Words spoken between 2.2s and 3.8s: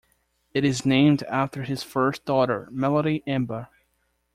daughter Melody Amber.